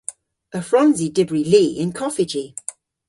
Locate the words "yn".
1.83-1.93